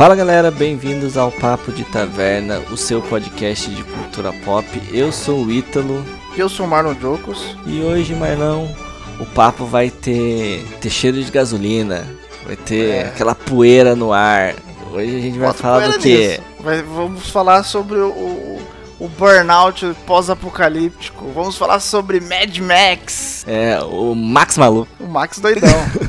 [0.00, 4.66] Fala galera, bem-vindos ao Papo de Taverna, o seu podcast de cultura pop.
[4.90, 6.02] Eu sou o Ítalo.
[6.34, 7.54] Eu sou o Marlon Jocos.
[7.66, 8.74] E hoje, Marlão,
[9.18, 12.08] o papo vai ter, ter cheiro de gasolina,
[12.46, 13.00] vai ter é.
[13.08, 14.54] aquela poeira no ar.
[14.90, 16.40] Hoje a gente vai Bota falar do quê?
[16.60, 18.58] Vai, vamos falar sobre o,
[18.98, 21.30] o, burnout pós-apocalíptico.
[21.34, 23.44] Vamos falar sobre Mad Max.
[23.46, 24.90] É, o Max maluco.
[24.98, 25.68] O Max doidão.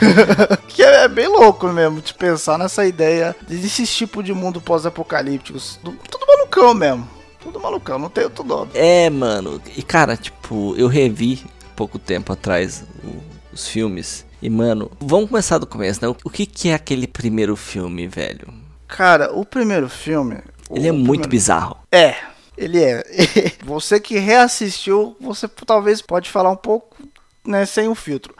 [0.68, 5.78] que é, bem louco mesmo de pensar nessa ideia desse tipo de mundo pós-apocalípticos.
[5.82, 7.08] Tudo malucão mesmo.
[7.40, 8.70] Tudo malucão, não tem outro nome.
[8.74, 9.60] É, mano.
[9.76, 11.42] E cara, tipo, eu revi
[11.74, 13.16] pouco tempo atrás o,
[13.52, 14.26] os filmes.
[14.42, 16.14] E, mano, vamos começar do começo, né?
[16.24, 18.48] O que, que é aquele primeiro filme, velho?
[18.86, 20.38] Cara, o primeiro filme.
[20.70, 21.76] Ele é muito bizarro.
[21.90, 22.16] É,
[22.56, 23.02] ele é.
[23.64, 26.96] você que reassistiu, você talvez pode falar um pouco,
[27.44, 28.34] né, sem o filtro.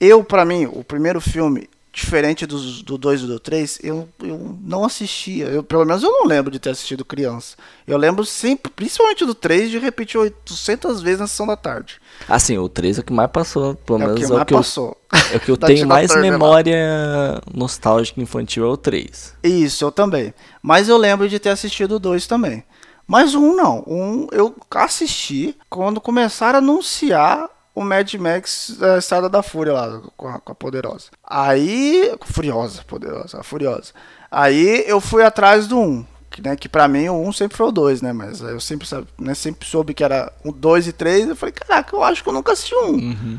[0.00, 4.58] Eu, para mim, o primeiro filme, diferente dos, do 2 e do 3, eu, eu
[4.60, 5.46] não assistia.
[5.46, 7.56] Eu, pelo menos eu não lembro de ter assistido criança.
[7.86, 11.98] Eu lembro sempre, principalmente do 3, de repetir 800 vezes na sessão da tarde.
[12.28, 14.44] Assim, o 3 é o que mais passou, pelo é menos o que, é o
[14.44, 14.96] que passou.
[15.10, 19.34] Eu, é o que eu tenho mais memória nostálgica infantil é o 3.
[19.42, 20.34] Isso, eu também.
[20.62, 22.62] Mas eu lembro de ter assistido o 2 também.
[23.06, 23.82] Mas um não.
[23.86, 30.00] Um eu assisti quando começaram a anunciar o Mad Max é, Estrada da Fúria lá,
[30.16, 31.10] com a, com a, Poderosa.
[31.22, 32.10] Aí.
[32.24, 33.92] Furiosa, Poderosa, Furiosa.
[34.30, 36.06] Aí eu fui atrás do 1.
[36.30, 38.14] Que, né, que pra mim o 1 sempre foi o 2, né?
[38.14, 41.28] Mas eu sempre, né, sempre soube que era o 2 e 3.
[41.28, 42.78] Eu falei, caraca, eu acho que eu nunca assisti 1.
[42.78, 43.38] Uhum.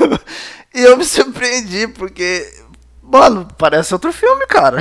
[0.74, 2.50] e eu me surpreendi, porque.
[3.02, 4.78] Mano, parece outro filme, cara.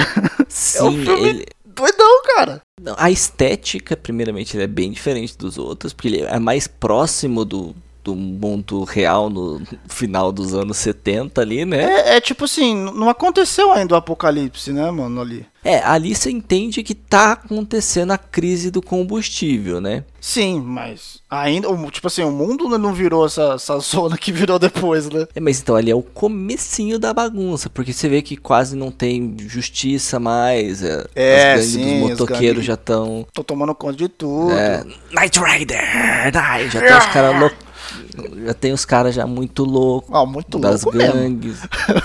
[0.47, 1.45] Sim, é um filme ele...
[1.65, 2.61] doidão, cara.
[2.97, 8.15] A estética, primeiramente, é bem diferente dos outros, porque ele é mais próximo do, do
[8.15, 9.59] mundo real no
[9.89, 11.83] final dos anos 70 ali, né?
[11.83, 15.43] É, é, tipo assim, não aconteceu ainda o apocalipse, né, mano, ali.
[15.63, 20.03] É, ali você entende que tá acontecendo a crise do combustível, né?
[20.21, 25.09] Sim, mas ainda, tipo assim, o mundo não virou essa, essa zona que virou depois,
[25.09, 25.25] né?
[25.33, 28.91] É, mas então ali é o comecinho da bagunça, porque você vê que quase não
[28.91, 33.25] tem justiça mais, é, é gangues sim, dos motoqueiros já estão...
[33.33, 34.51] Tô tomando conta de tudo.
[34.51, 35.81] É, Night Rider,
[36.69, 37.64] já tem os caras loucos
[38.45, 40.09] já tem os caras já muito loucos.
[40.13, 41.59] Ah, muito das louco gangues.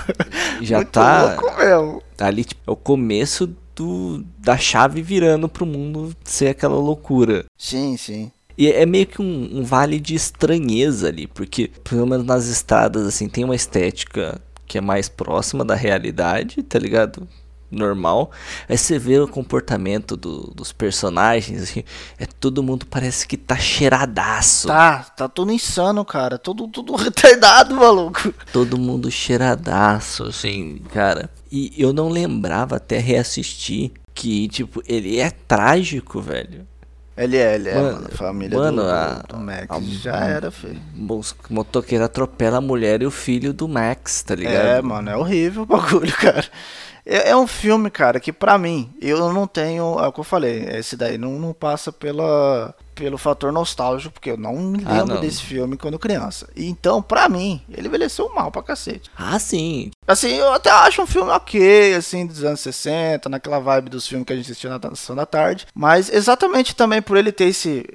[0.61, 1.35] já muito tá.
[1.35, 2.03] Louco mesmo.
[2.19, 7.45] Ali, tipo, é o começo do, da chave virando pro mundo ser aquela loucura.
[7.57, 8.31] Sim, sim.
[8.57, 13.07] E é meio que um, um, vale de estranheza ali, porque, pelo menos nas estradas,
[13.07, 17.27] assim, tem uma estética que é mais próxima da realidade, tá ligado?
[17.71, 18.31] Normal.
[18.67, 21.83] Aí você vê o comportamento do, dos personagens, assim,
[22.19, 24.67] é todo mundo parece que tá cheiradaço.
[24.67, 26.37] Tá, tá tudo insano, cara.
[26.37, 28.33] Tudo, tudo retardado, maluco.
[28.51, 31.29] Todo mundo cheiradaço, assim, cara.
[31.51, 36.67] E eu não lembrava até reassistir que, tipo, ele é trágico, velho.
[37.15, 37.93] Ele é, ele é, mano.
[37.93, 38.07] mano.
[38.11, 40.81] A família mano, do, a, do Max a, já a, era, filho.
[40.97, 44.65] O motoqueiro atropela a mulher e o filho do Max, tá ligado?
[44.65, 46.45] É, mano, é horrível o bagulho, cara.
[47.11, 49.99] É, é, um filme, cara, que pra mim, eu não tenho.
[49.99, 54.31] É o que eu falei, esse daí não, não passa pela, pelo fator nostálgico, porque
[54.31, 55.21] eu não me ah, lembro ah, não.
[55.21, 56.47] desse filme quando criança.
[56.55, 59.11] Então, pra mim, ele envelheceu mal pra cacete.
[59.17, 59.91] Ah, sim.
[60.07, 64.25] Assim, eu até acho um filme ok, assim, dos anos 60, naquela vibe dos filmes
[64.25, 65.67] que a gente assistia na Sessão da Tarde.
[65.75, 67.85] Mas exatamente também por ele ter esse.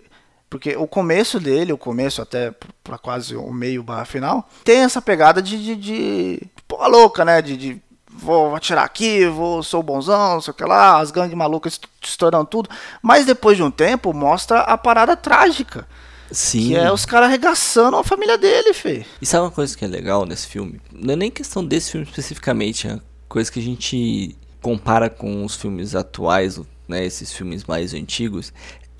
[0.50, 5.02] Porque o começo dele, o começo até para quase o meio barra final, tem essa
[5.02, 7.42] pegada de, de, de porra louca, né?
[7.42, 7.82] De, de
[8.16, 12.46] vou atirar aqui, vou, sou bonzão, não sei o que lá, as gangues malucas estourando
[12.46, 12.70] tudo.
[13.02, 15.86] Mas depois de um tempo, mostra a parada trágica.
[16.30, 16.68] Sim.
[16.68, 19.04] Que é os caras arregaçando a família dele, fê.
[19.20, 20.80] E sabe uma coisa que é legal nesse filme?
[20.92, 25.54] Não é nem questão desse filme especificamente, é coisa que a gente compara com os
[25.54, 28.52] filmes atuais, né, esses filmes mais antigos,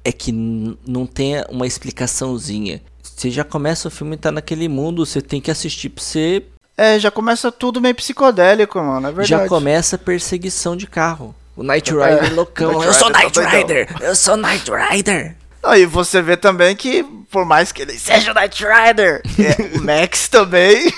[0.04, 2.80] é que não tem uma explicaçãozinha.
[3.02, 6.44] Você já começa o filme e tá naquele mundo, você tem que assistir pra você
[6.76, 9.28] é, já começa tudo meio psicodélico, mano, é verdade.
[9.28, 11.34] Já começa a perseguição de carro.
[11.56, 12.72] O Night Rider é, loucão.
[12.72, 13.88] Night eu sou Night Rider!
[14.02, 15.36] Eu sou Night Rider!
[15.62, 19.82] Aí você vê também que, por mais que ele seja o Night Rider, é, o
[19.82, 20.92] Max também.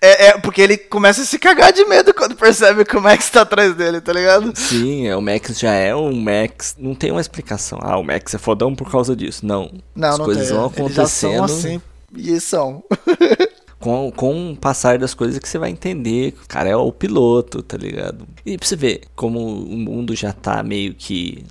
[0.00, 3.30] É, é, porque ele começa a se cagar de medo quando percebe que o Max
[3.30, 4.52] tá atrás dele, tá ligado?
[4.54, 6.74] Sim, é, o Max já é um Max.
[6.78, 7.78] Não tem uma explicação.
[7.80, 9.46] Ah, o Max é fodão por causa disso.
[9.46, 9.72] Não.
[9.94, 10.56] Não, As não coisas tem.
[10.56, 10.90] vão acontecendo.
[10.90, 11.82] Eles já são assim.
[12.14, 12.84] E são.
[13.82, 16.34] com, com o passar das coisas que você vai entender.
[16.44, 18.26] O cara é o piloto, tá ligado?
[18.46, 21.44] E pra você ver como o mundo já tá meio que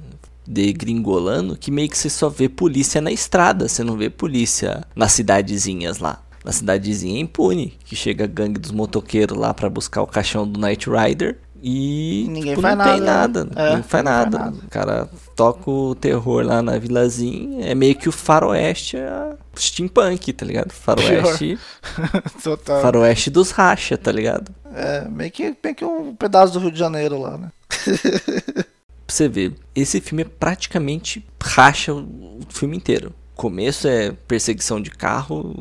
[0.48, 5.12] degringolando, que meio que você só vê polícia na estrada, você não vê polícia nas
[5.12, 6.24] cidadezinhas lá.
[6.44, 10.48] Na cidadezinha é impune, que chega a gangue dos motoqueiros lá para buscar o caixão
[10.48, 13.56] do Night Rider E Ninguém tipo, faz não tem nada, nada.
[13.56, 13.72] né?
[13.72, 14.40] É, não faz não nada.
[14.40, 14.58] nada.
[14.58, 17.66] O cara toca o terror lá na vilazinha.
[17.68, 20.72] É meio que o faroeste a steampunk, tá ligado?
[20.72, 21.60] Faroeste.
[22.44, 22.82] Total.
[22.82, 24.52] faroeste dos racha, tá ligado?
[24.74, 27.52] É, meio que, meio que um pedaço do Rio de Janeiro lá, né?
[29.12, 33.14] Pra você ver, esse filme é praticamente racha o filme inteiro.
[33.42, 35.52] Começo é perseguição de carro,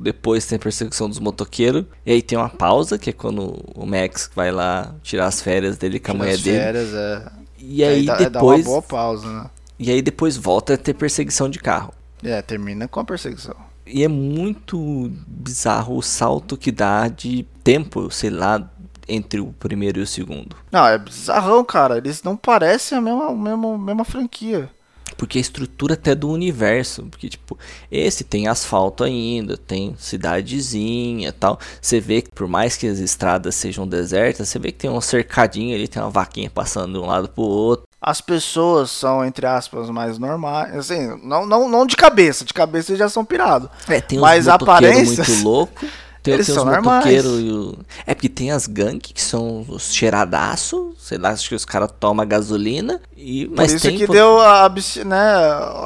[0.00, 4.28] depois tem perseguição dos motoqueiros, e aí tem uma pausa, que é quando o Max
[4.34, 6.58] vai lá tirar as férias dele com a mulher dele.
[6.58, 7.32] férias, é.
[7.60, 8.64] E aí dá, dá uma depois.
[8.64, 9.48] boa pausa, né?
[9.78, 11.94] E aí depois volta a ter perseguição de carro.
[12.20, 13.54] É, termina com a perseguição.
[13.86, 18.68] E é muito bizarro o salto que dá de tempo, sei lá,
[19.08, 20.56] entre o primeiro e o segundo.
[20.72, 21.96] Não, é bizarrão, cara.
[21.96, 24.68] Eles não parecem a mesma, mesma, mesma franquia.
[25.16, 27.04] Porque a estrutura até do universo.
[27.10, 27.58] Porque, tipo,
[27.90, 31.58] esse tem asfalto ainda, tem cidadezinha e tal.
[31.80, 35.00] Você vê que por mais que as estradas sejam desertas, você vê que tem um
[35.00, 37.86] cercadinho ali, tem uma vaquinha passando de um lado pro outro.
[38.00, 40.76] As pessoas são, entre aspas, mais normais.
[40.76, 42.44] Assim, não, não, não de cabeça.
[42.44, 43.70] De cabeça já são pirados.
[43.88, 45.86] É, tem uns Mas aparência- muito louco.
[46.24, 47.22] Tem, Eles tem são os normais.
[47.22, 47.76] e o...
[48.06, 51.90] É porque tem as gangues que são os cheiradaço, sei lá, acho que os caras
[52.00, 53.44] tomam gasolina, e...
[53.46, 53.98] Por mas isso tem...
[53.98, 54.72] que deu a,
[55.04, 55.22] né,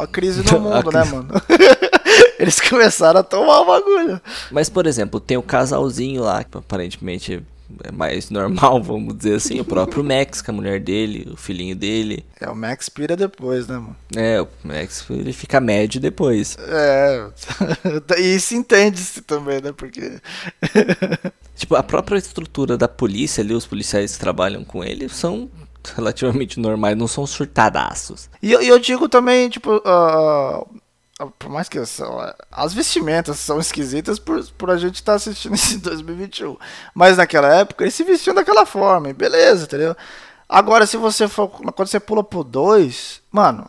[0.00, 1.14] a crise no mundo, né, crise.
[1.16, 1.28] mano?
[2.38, 4.20] Eles começaram a tomar o bagulho.
[4.52, 7.42] Mas, por exemplo, tem o casalzinho lá, que aparentemente
[7.92, 12.24] mais normal, vamos dizer assim, o próprio Max com a mulher dele, o filhinho dele.
[12.40, 13.96] É, o Max pira depois, né, mano?
[14.16, 16.56] É, o Max ele fica médio depois.
[16.58, 17.28] É.
[18.18, 19.72] e se entende-se também, né?
[19.72, 20.18] Porque.
[21.58, 25.50] Tipo, a própria estrutura da polícia ali, os policiais que trabalham com ele, são
[25.96, 28.30] relativamente normais, não são surtadaços.
[28.40, 30.64] E eu, eu digo também, tipo, ah,
[31.38, 32.18] por mais que são-
[32.50, 36.56] as vestimentas são esquisitas por, por a gente estar assistindo isso em 2021.
[36.94, 39.96] Mas naquela época eles se vestiam daquela forma, beleza, entendeu?
[40.48, 41.48] Agora, se você for.
[41.48, 43.68] Quando você pula pro 2, mano,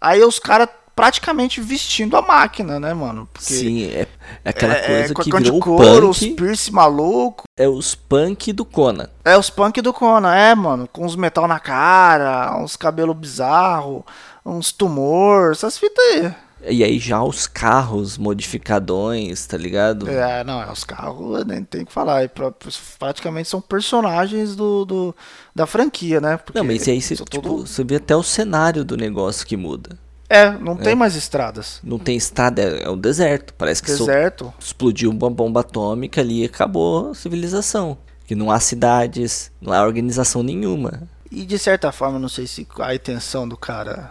[0.00, 3.28] aí os caras praticamente vestindo a máquina, né, mano?
[3.32, 4.08] Porque Sim, é,
[4.44, 7.44] é aquela é, coisa com- que de virou o couro, os punk, piercing maluco.
[7.56, 9.08] é os punk do Conan.
[9.24, 10.88] É os punk do Conan, é, mano.
[10.92, 14.04] Com uns metal na cara, uns cabelo bizarro,
[14.44, 16.34] uns tumor, essas fitas aí.
[16.66, 20.08] E aí já os carros modificadões, tá ligado?
[20.08, 22.24] É, não, é os carros, nem tem que falar.
[22.24, 22.52] e pra-
[22.98, 25.16] praticamente são personagens do, do-
[25.54, 26.36] da franquia, né?
[26.36, 29.96] Porque Não, mas aí você, tipo, você vê até o cenário do negócio que muda.
[30.30, 31.80] É, não tem mais estradas.
[31.82, 33.54] Não tem estrada, é, é o deserto.
[33.54, 34.52] Parece que Deserto.
[34.60, 37.96] explodiu uma bomba atômica ali e acabou a civilização.
[38.26, 41.02] Que não há cidades, não há organização nenhuma.
[41.30, 44.10] E de certa forma, não sei se a intenção do cara,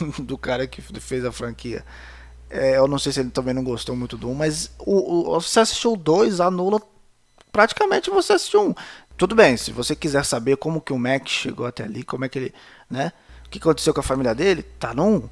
[0.20, 1.84] do cara que fez a franquia,
[2.48, 5.40] é, eu não sei se ele também não gostou muito do 1, mas o, o-
[5.40, 6.80] você assistiu o 2, anula
[7.52, 8.74] praticamente você assistiu um.
[9.16, 12.28] Tudo bem, se você quiser saber como que o Mac chegou até ali, como é
[12.28, 12.54] que ele,
[12.88, 13.12] né,
[13.46, 15.28] o que aconteceu com a família dele, tá no 1.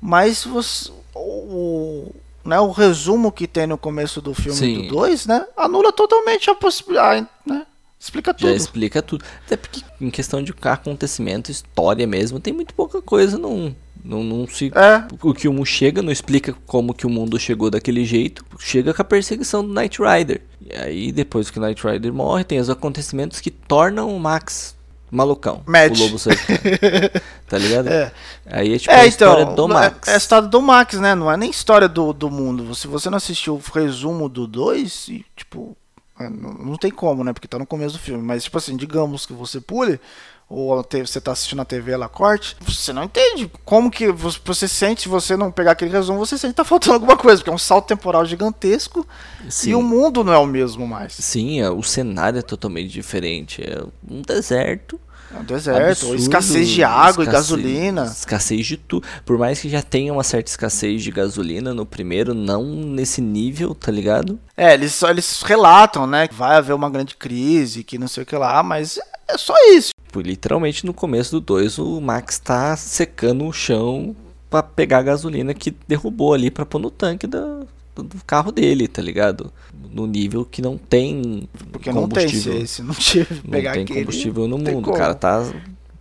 [0.00, 2.12] Mas você, o,
[2.44, 4.82] né, o resumo que tem no começo do filme Sim.
[4.82, 7.66] do 2, né, anula totalmente a possibilidade, né,
[7.98, 8.56] explica Já tudo.
[8.56, 9.24] explica tudo.
[9.46, 13.74] Até porque em questão de acontecimento, história mesmo, tem muito pouca coisa, não.
[14.08, 14.72] Não, não se.
[14.74, 18.42] É, O que o mundo chega não explica como que o mundo chegou daquele jeito.
[18.58, 20.40] Chega com a perseguição do Knight Rider.
[20.64, 24.74] E aí, depois que o Knight Rider morre, tem os acontecimentos que tornam o Max
[25.10, 25.62] malucão.
[25.66, 25.94] Mad.
[25.94, 26.62] O lobo solitário.
[27.48, 27.88] tá ligado?
[27.88, 28.10] É.
[28.46, 30.08] Aí é tipo É, a então, história do é- Max.
[30.08, 31.14] É, a história do Max, né?
[31.14, 32.74] Não é nem história do, do mundo.
[32.74, 35.76] Se você não assistiu o resumo do 2, e, tipo,
[36.18, 37.32] é, não, não tem como, né?
[37.34, 38.22] Porque tá no começo do filme.
[38.22, 40.00] Mas, tipo assim, digamos que você pule,
[40.48, 45.02] ou você tá assistindo a TV, ela corte, você não entende como que você, sente,
[45.02, 47.54] se você não pegar aquele resumo, você sente que tá faltando alguma coisa, porque é
[47.54, 49.06] um salto temporal gigantesco
[49.48, 49.70] Sim.
[49.70, 51.12] e o mundo não é o mesmo mais.
[51.12, 53.62] Sim, é, o cenário é totalmente diferente.
[53.62, 54.98] É um deserto.
[55.34, 58.04] É um deserto, absurdo, escassez de água e escassez- gasolina.
[58.06, 59.06] Escassez de tudo.
[59.26, 63.74] Por mais que já tenha uma certa escassez de gasolina no primeiro, não nesse nível,
[63.74, 64.40] tá ligado?
[64.56, 66.26] É, eles, eles relatam, né?
[66.26, 69.54] Que vai haver uma grande crise, que não sei o que lá, mas é só
[69.72, 69.90] isso.
[70.18, 74.14] Tipo, literalmente no começo do 2 o Max tá secando o chão
[74.50, 77.60] pra pegar a gasolina que derrubou ali pra pôr no tanque da-
[77.94, 79.52] do, carro dele, tá ligado?
[79.92, 82.66] No nível que não tem Porque não tem, combustível.
[82.66, 84.90] se, não tiver não pegar tem aquele, combustível no não tem mundo.
[84.90, 85.44] O cara tá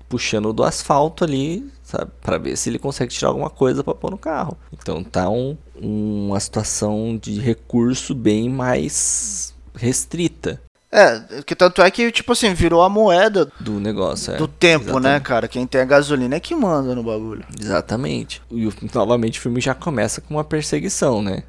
[0.07, 2.11] puxando do asfalto ali, sabe?
[2.21, 4.55] Pra ver se ele consegue tirar alguma coisa pra pôr no carro.
[4.71, 12.09] Então tá um, uma situação de recurso bem mais restrita É, que tanto é que,
[12.11, 14.33] tipo assim, virou a moeda do negócio.
[14.33, 14.37] é.
[14.37, 15.23] do tempo, né, Exatamente.
[15.23, 15.47] cara?
[15.47, 17.43] Quem tem a gasolina é que manda no bagulho.
[17.59, 18.41] Exatamente.
[18.49, 21.43] E o- novamente o filme já começa com uma perseguição, né?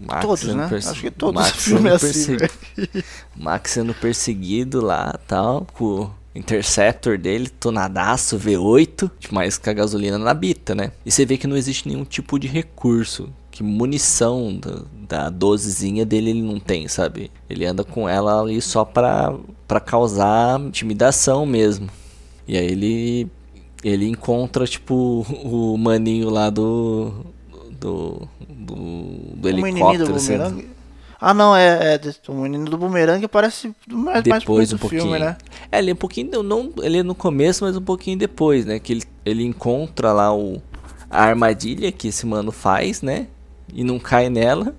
[0.00, 0.66] O Max todos, né?
[0.68, 2.36] perse- Acho que o todos Max os filmes é assim,
[3.36, 5.66] O Max sendo perseguido lá tal.
[5.74, 10.92] com- Interceptor dele, tonadaço, V8, mas com a gasolina na bita, né?
[11.04, 16.04] E você vê que não existe nenhum tipo de recurso, que munição da, da dozezinha
[16.04, 17.30] dele ele não tem, sabe?
[17.48, 19.34] Ele anda com ela ali só pra,
[19.66, 21.88] pra causar intimidação mesmo.
[22.46, 23.30] E aí ele
[23.82, 27.24] ele encontra, tipo, o maninho lá do.
[27.80, 28.28] do.
[28.46, 28.74] do,
[29.36, 30.10] do helicóptero.
[30.10, 30.68] Do assim.
[31.18, 32.00] Ah, não, é, é.
[32.28, 35.02] O menino do bumerangue parece mais, depois mais um pouquinho.
[35.02, 35.38] filme, né?
[35.72, 36.42] É, ele é um pouquinho.
[36.42, 38.78] Não, ele é no começo, mas um pouquinho depois, né?
[38.78, 40.60] Que ele, ele encontra lá o,
[41.08, 43.28] a armadilha que esse mano faz, né?
[43.72, 44.74] E não cai nela.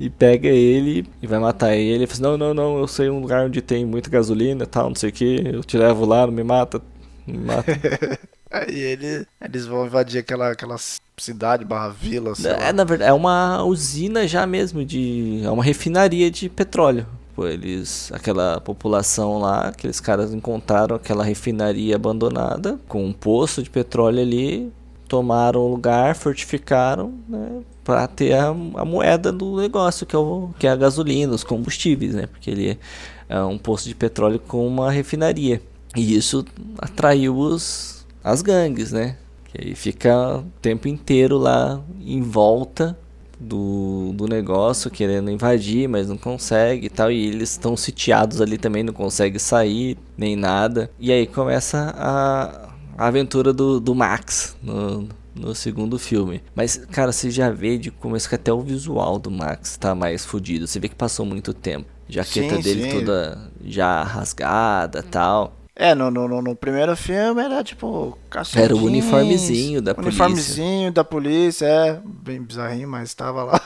[0.00, 1.94] E pega ele e vai matar ele.
[1.94, 4.88] Ele fala assim, não, não, não, eu sei um lugar onde tem muita gasolina tal,
[4.88, 5.42] não sei o que.
[5.44, 6.80] Eu te levo lá, não me mata.
[7.26, 7.72] Não me mata.
[8.50, 10.76] Aí ele, eles vão invadir aquela, aquela
[11.18, 12.32] cidade barra vila.
[12.60, 15.42] É, na verdade, é uma usina já mesmo de.
[15.44, 17.06] É uma refinaria de petróleo.
[17.36, 24.20] Eles, aquela população lá, aqueles caras encontraram aquela refinaria abandonada com um poço de petróleo
[24.20, 24.72] ali,
[25.06, 30.50] tomaram o lugar, fortificaram, né, para ter a, a, moeda do negócio, que é, o,
[30.58, 32.78] que é a gasolina, os combustíveis, né, porque ele
[33.26, 35.62] é um poço de petróleo com uma refinaria.
[35.96, 36.44] E isso
[36.78, 39.16] atraiu os, as gangues, né?
[39.44, 42.94] Que aí fica o tempo inteiro lá em volta
[43.40, 47.10] do, do negócio, querendo invadir, mas não consegue e tal.
[47.10, 50.90] E eles estão sitiados ali também, não consegue sair, nem nada.
[51.00, 52.68] E aí começa a,
[52.98, 56.42] a aventura do, do Max no, no segundo filme.
[56.54, 60.24] Mas, cara, você já vê de começo que até o visual do Max tá mais
[60.24, 60.66] fodido.
[60.66, 61.86] Você vê que passou muito tempo.
[62.08, 62.98] Jaqueta sim, dele sim.
[62.98, 65.54] toda já rasgada tal.
[65.76, 68.18] É, no, no, no, primeiro filme era tipo.
[68.56, 70.24] Era o uniformezinho da polícia.
[70.24, 72.00] Uniformezinho da polícia, é.
[72.04, 73.60] Bem bizarrinho, mas tava lá.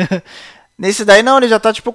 [0.78, 1.94] Nesse daí não, ele já tá tipo.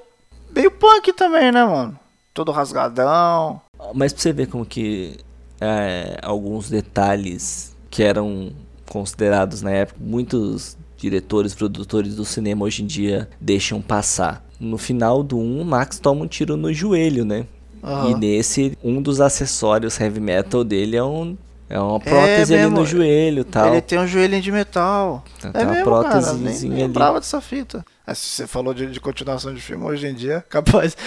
[0.56, 1.98] Meio punk também, né, mano?
[2.32, 3.60] Todo rasgadão.
[3.96, 5.18] Mas pra você ver como que.
[5.60, 8.54] É, alguns detalhes que eram
[8.90, 14.44] considerados na época, muitos diretores, produtores do cinema hoje em dia deixam passar.
[14.60, 17.46] No final do 1, Max toma um tiro no joelho, né?
[17.82, 18.12] Uhum.
[18.12, 21.38] E nesse, um dos acessórios heavy metal dele é um
[21.70, 23.68] é uma prótese é ali no joelho tal.
[23.68, 25.24] Ele tem um joelhinho de metal.
[25.40, 26.34] Tem é uma mesmo, cara.
[26.34, 27.86] Nem, nem lembrava dessa fita.
[28.08, 30.98] É, se você falou de, de, continuação de filme, hoje em dia, capaz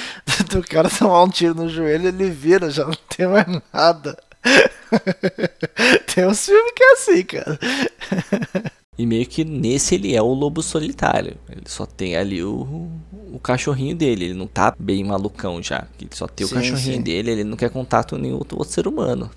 [0.48, 4.16] do cara tomar um tiro no joelho, ele vira, já não tem mais nada.
[6.14, 7.58] tem uns filmes que é assim, cara.
[8.98, 11.36] E meio que nesse ele é o lobo solitário.
[11.48, 12.90] Ele só tem ali o,
[13.32, 14.26] o cachorrinho dele.
[14.26, 15.86] Ele não tá bem malucão já.
[15.98, 17.02] Ele só tem sim, o cachorrinho sim.
[17.02, 19.30] dele, ele não quer contato com nenhum outro, outro ser humano.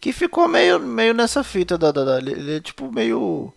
[0.00, 3.52] Que ficou meio, meio nessa fita da, da, da, Ele é tipo meio.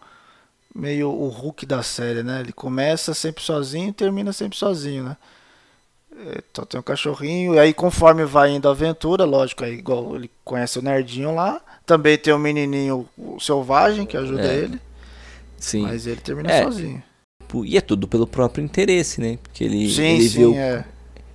[0.75, 2.41] Meio o Hulk da série, né?
[2.41, 5.17] Ele começa sempre sozinho e termina sempre sozinho, né?
[6.25, 10.15] É, então tem um cachorrinho, e aí conforme vai indo a aventura, lógico, aí igual
[10.15, 14.55] ele conhece o nerdinho lá, também tem o menininho o selvagem que ajuda é.
[14.55, 14.81] ele.
[15.59, 15.83] Sim.
[15.83, 17.03] Mas ele termina é, sozinho.
[17.63, 19.37] E é tudo pelo próprio interesse, né?
[19.41, 20.85] Porque ele, sim, ele sim, vê o, é.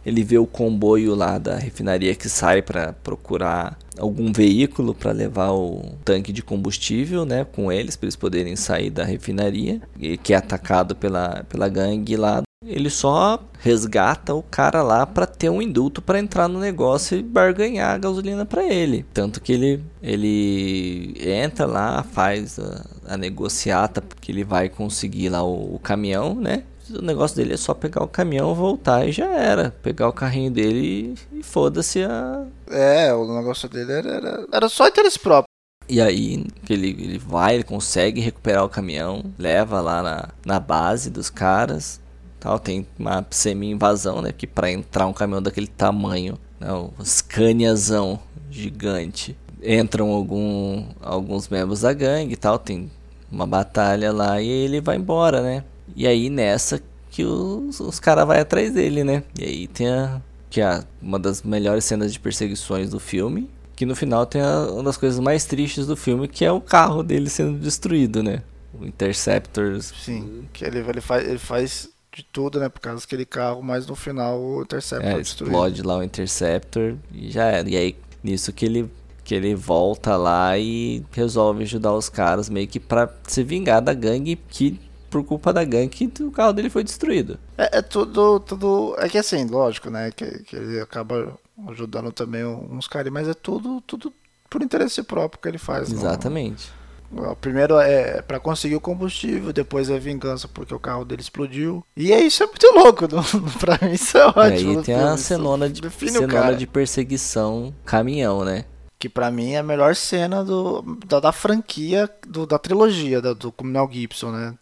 [0.04, 5.52] ele vê o comboio lá da refinaria que sai para procurar algum veículo para levar
[5.52, 10.32] o tanque de combustível, né, com eles para eles poderem sair da refinaria, e que
[10.32, 15.60] é atacado pela pela gangue lá ele só resgata o cara lá para ter um
[15.60, 19.04] indulto para entrar no negócio e barganhar a gasolina para ele.
[19.12, 25.42] Tanto que ele ele entra lá, faz a, a negociata porque ele vai conseguir lá
[25.42, 26.64] o, o, caminhão, né?
[26.90, 29.70] O negócio dele é só pegar o caminhão, voltar e já era.
[29.82, 32.44] Pegar o carrinho dele e, e foda-se a.
[32.68, 35.46] É, o negócio dele era, era, era só interesse próprio.
[35.88, 41.10] E aí ele, ele vai, ele consegue recuperar o caminhão, leva lá na, na base
[41.10, 42.01] dos caras
[42.42, 44.32] tal, tem uma semi-invasão, né?
[44.32, 48.18] Que para entrar um caminhão daquele tamanho, né, o Scaniazão
[48.50, 52.90] gigante, entram algum, alguns membros da gangue e tal, tem
[53.30, 55.64] uma batalha lá e ele vai embora, né?
[55.94, 59.22] E aí nessa que os, os caras vão atrás dele, né?
[59.38, 60.20] E aí tem a,
[60.50, 64.66] que é uma das melhores cenas de perseguições do filme, que no final tem a,
[64.72, 68.42] uma das coisas mais tristes do filme, que é o carro dele sendo destruído, né?
[68.74, 69.80] O Interceptor.
[69.80, 72.68] Sim, que ele, ele, faz, ele faz de tudo, né?
[72.68, 77.30] Por causa daquele carro, mas no final o Interceptor é, explode lá o Interceptor e
[77.30, 77.68] já era.
[77.68, 78.90] E aí, nisso que ele
[79.24, 83.94] que ele volta lá e resolve ajudar os caras meio que pra se vingar da
[83.94, 87.38] gangue que por culpa da gangue o carro dele foi destruído.
[87.56, 88.96] É, é tudo, tudo.
[88.98, 90.10] É que assim, lógico, né?
[90.10, 91.38] Que, que ele acaba
[91.68, 94.12] ajudando também uns caras, mas é tudo, tudo
[94.50, 95.92] por interesse próprio que ele faz.
[95.92, 96.68] Exatamente.
[96.68, 96.81] Não,
[97.14, 101.84] O primeiro é para conseguir o combustível, depois é vingança porque o carro dele explodiu.
[101.94, 103.22] E é isso é muito louco, não,
[103.60, 104.72] pra mim isso é ótimo.
[104.72, 108.64] E aí tem a cenona de, cenona de perseguição caminhão, né?
[108.98, 113.34] Que pra mim é a melhor cena do, da, da franquia, do, da trilogia da,
[113.34, 114.54] do Mel Gibson, né?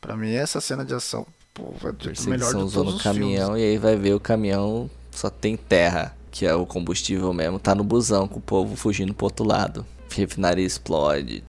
[0.00, 3.62] Pra mim essa cena de ação, pô, é a melhor de todos os caminhão filmes.
[3.62, 7.72] e aí vai ver o caminhão só tem terra, que é o combustível mesmo, tá
[7.74, 9.86] no busão com o povo fugindo pro outro lado.
[10.10, 11.44] Refinaria explode.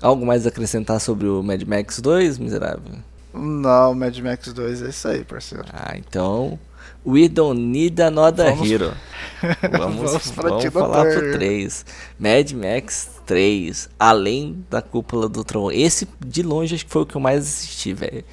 [0.00, 2.92] Algo mais a acrescentar sobre o Mad Max 2, miserável?
[3.32, 5.64] Não, Mad Max 2 é isso aí, parceiro.
[5.72, 6.58] Ah, então.
[7.04, 8.70] We don't need another vamos...
[8.70, 8.92] hero.
[9.70, 11.84] Vamos, vamos, vamos falar pro 3.
[12.18, 15.70] Mad Max 3, além da cúpula do trovão.
[15.70, 18.24] Esse, de longe, acho que foi o que eu mais assisti, velho.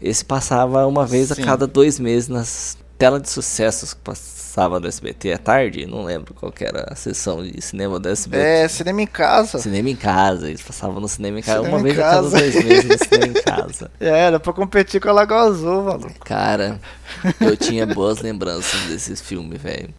[0.00, 1.42] Esse passava uma vez Sim.
[1.42, 6.04] a cada dois meses nas telas de sucessos que passava no SBT à tarde, não
[6.04, 8.42] lembro qual era a sessão de cinema do SBT.
[8.42, 9.58] É, cinema em casa.
[9.58, 12.18] Cinema em casa, eles passavam no cinema em casa cinema uma vez casa.
[12.18, 13.90] a cada dois meses no cinema em casa.
[14.00, 16.10] É, era pra competir com a Lagoa Azul, mano.
[16.24, 16.80] Cara,
[17.40, 19.90] eu tinha boas lembranças desses filmes, velho.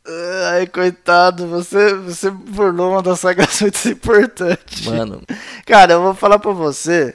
[0.52, 4.86] Ai, coitado, você, você burlou uma das sagas muito importantes.
[4.86, 5.22] Mano.
[5.66, 7.14] Cara, eu vou falar pra você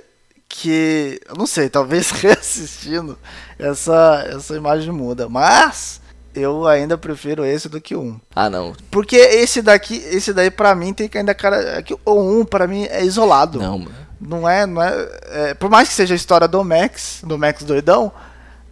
[0.54, 3.18] que, eu não sei, talvez reassistindo,
[3.58, 5.98] essa, essa imagem muda, mas
[6.34, 8.20] eu ainda prefiro esse do que um.
[8.36, 8.74] Ah, não.
[8.90, 12.44] Porque esse daqui, esse daí para mim tem que ainda cara, é que o um
[12.44, 13.58] para mim é isolado.
[13.58, 13.94] Não, mano.
[14.20, 17.64] Não é, não é, é, por mais que seja a história do Max, do Max
[17.64, 18.12] doidão,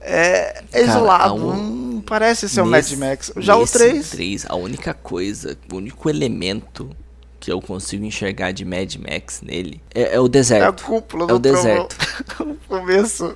[0.00, 1.34] é, é isolado.
[1.34, 3.32] Um, não parece ser o Mad Max.
[3.38, 6.90] Já o 3, 3, a única coisa, o único elemento
[7.40, 10.64] que eu consigo enxergar de Mad Max nele é, é o deserto.
[10.64, 11.96] É a cúpula é o deserto.
[12.40, 13.34] o começo.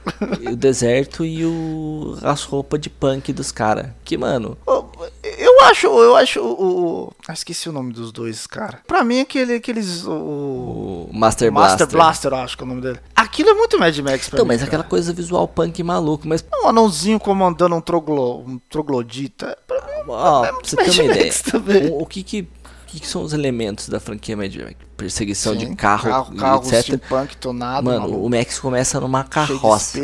[0.53, 3.89] o deserto e o as roupas de punk dos caras.
[4.05, 4.57] Que, mano.
[4.67, 7.13] Eu acho, eu acho o.
[7.27, 8.81] Ah, esqueci o nome dos dois, cara.
[8.87, 10.05] Pra mim, aquele, aqueles.
[10.07, 11.87] O, o Master Blaster.
[11.87, 13.01] Master Blaster, eu acho que é o nome dele.
[13.17, 14.49] Aquilo é muito Mad Max pra então, mim.
[14.49, 14.69] mas cara.
[14.69, 16.45] aquela coisa visual punk maluco, mas.
[16.63, 19.57] Um anãozinho comandando um, troglo, um troglodita.
[19.67, 21.33] Pra mim, oh, é pra você ter uma ideia.
[21.91, 22.49] O, o que que
[22.95, 24.77] que, que, são os elementos da franquia Mad Max?
[24.97, 26.83] Perseguição Sim, de carro, carro, carro etc.
[26.83, 28.27] Steampunk, tonado, Mano, maluco.
[28.27, 29.99] o Max começa numa carroça.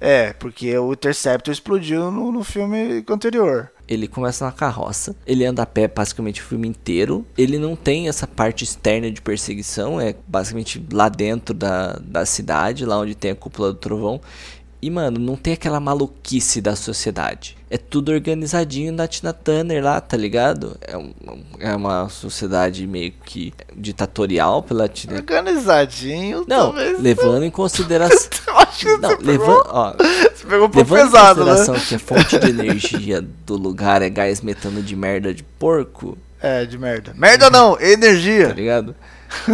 [0.00, 3.70] É, porque o Interceptor explodiu no, no filme anterior.
[3.88, 7.26] Ele começa na carroça, ele anda a pé basicamente o filme inteiro.
[7.36, 12.84] Ele não tem essa parte externa de perseguição, é basicamente lá dentro da, da cidade,
[12.84, 14.20] lá onde tem a cúpula do trovão.
[14.80, 17.56] E, mano, não tem aquela maluquice da sociedade.
[17.68, 20.76] É tudo organizadinho na Tina Turner lá, tá ligado?
[20.80, 21.12] É, um,
[21.58, 28.30] é uma sociedade meio que ditatorial pela Tina Organizadinho, Não, levando em consideração.
[29.00, 29.64] não, levando.
[29.66, 31.50] Ó, você pegou pouco levando pesado, em né?
[31.50, 31.80] consideração né?
[31.88, 36.16] que a fonte de energia do lugar é gás metano de merda de porco.
[36.40, 37.12] É, de merda.
[37.16, 38.48] Merda não, energia.
[38.48, 38.94] Tá ligado?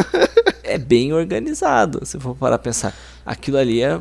[0.63, 2.95] é bem organizado, se for parar a pensar.
[3.25, 3.99] Aquilo ali é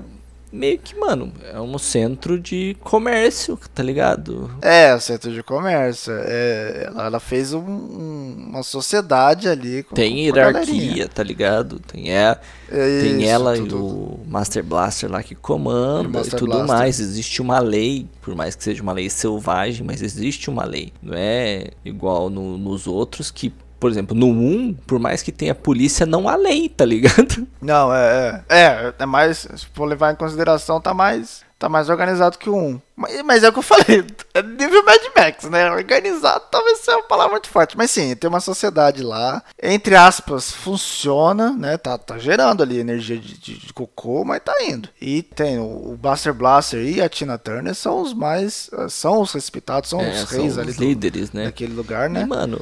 [0.54, 4.52] meio que, mano, é um centro de comércio, tá ligado?
[4.62, 6.14] É, um centro de comércio.
[6.16, 9.82] É, ela, ela fez um, um, uma sociedade ali.
[9.82, 11.80] Com, tem com hierarquia, tá ligado?
[11.80, 12.38] Tem, é,
[12.70, 13.76] é tem ela tudo.
[13.76, 16.68] e o Master Blaster lá que comanda e, e tudo Blaster.
[16.68, 17.00] mais.
[17.00, 20.94] Existe uma lei, por mais que seja uma lei selvagem, mas existe uma lei.
[21.02, 23.52] Não é igual no, nos outros que
[23.84, 27.46] por exemplo, no 1, por mais que tenha polícia, não há lei, tá ligado?
[27.62, 28.58] Não, é, é.
[28.58, 29.40] É, é mais.
[29.40, 31.42] Se for levar em consideração, tá mais.
[31.60, 32.82] Tá mais organizado que o 1.
[32.96, 34.06] Mas, mas é o que eu falei.
[34.34, 35.70] É nível Mad Max, né?
[35.70, 37.78] Organizado talvez seja uma palavra muito forte.
[37.78, 39.44] Mas sim, tem uma sociedade lá.
[39.62, 41.78] Entre aspas, funciona, né?
[41.78, 44.90] Tá, tá gerando ali energia de, de, de cocô, mas tá indo.
[45.00, 48.70] E tem o, o Buster Blaster e a Tina Turner são os mais.
[48.90, 50.72] São os respeitados, são é, os reis são ali.
[50.72, 51.46] Os líderes, do, né?
[51.46, 52.22] Daquele lugar, né?
[52.22, 52.60] E, mano,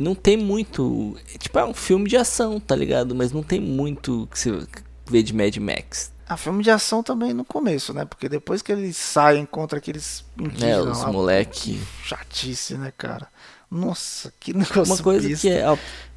[0.00, 1.14] não tem muito.
[1.38, 3.14] Tipo, é um filme de ação, tá ligado?
[3.14, 4.66] Mas não tem muito que você
[5.06, 6.10] vê de Mad Max.
[6.26, 8.04] Ah, filme de ação também no começo, né?
[8.04, 10.86] Porque depois que eles saem contra aqueles indígenas.
[10.86, 11.80] É, os lá, moleque.
[12.02, 13.28] Chatice, né, cara?
[13.70, 15.64] Nossa, que negócio Uma coisa que é,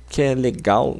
[0.10, 0.98] que é legal.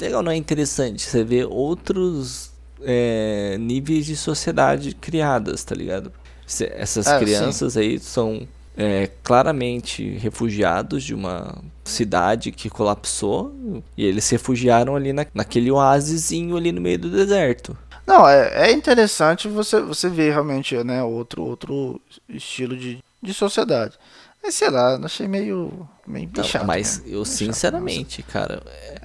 [0.00, 1.02] Legal não é interessante.
[1.02, 6.10] Você vê outros é, níveis de sociedade criadas, tá ligado?
[6.46, 7.80] Essas é, crianças sim.
[7.80, 15.12] aí são é, claramente refugiados de uma cidade que colapsou e eles se refugiaram ali
[15.12, 17.76] na, naquele oásisinho ali no meio do deserto.
[18.06, 23.96] Não, é, é interessante você, você ver realmente né, outro, outro estilo de, de sociedade.
[24.42, 26.66] Mas sei lá, achei meio, meio Não, chato.
[26.66, 27.04] Mas né?
[27.08, 28.62] eu sinceramente, chato, cara,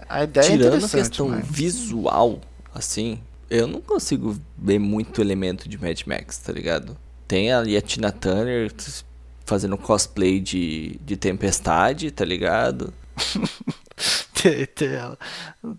[0.10, 1.48] a ideia é tirando é a questão mas...
[1.48, 2.42] visual,
[2.76, 6.98] assim, eu não consigo ver muito elemento de Mad Max, tá ligado?
[7.26, 8.70] Tem ali a Tina Turner
[9.50, 12.94] fazendo cosplay de, de tempestade, tá ligado?
[14.42, 15.18] tem, tem ela.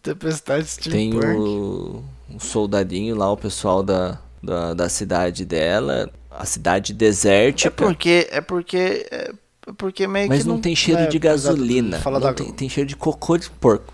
[0.03, 2.03] Tempestade Tem o,
[2.39, 6.11] soldadinho lá, o pessoal da, da, da cidade dela.
[6.31, 7.71] A cidade É desértica.
[7.71, 8.29] porque.
[8.31, 9.07] É porque.
[9.11, 9.33] É
[9.77, 12.01] porque meio Mas que não, tem cheiro é, de gasolina.
[12.01, 13.93] Fala não da, tem, tem cheiro de cocô de porco.